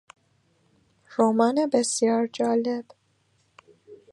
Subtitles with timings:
[1.15, 2.85] رمان بسیار جالب